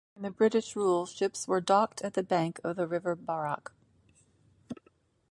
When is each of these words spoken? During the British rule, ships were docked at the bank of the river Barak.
During 0.15 0.23
the 0.31 0.35
British 0.35 0.75
rule, 0.75 1.05
ships 1.05 1.47
were 1.47 1.61
docked 1.61 2.01
at 2.01 2.15
the 2.15 2.23
bank 2.23 2.59
of 2.63 2.75
the 2.75 2.87
river 2.87 3.15
Barak. 3.15 3.71